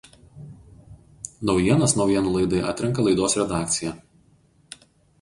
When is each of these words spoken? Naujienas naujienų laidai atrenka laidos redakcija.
Naujienas 1.51 1.95
naujienų 2.01 2.33
laidai 2.39 2.65
atrenka 2.73 3.09
laidos 3.11 3.39
redakcija. 3.45 3.97